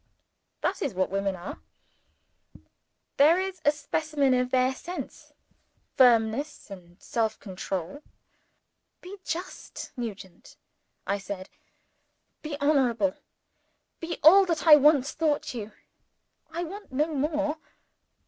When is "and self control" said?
6.71-8.01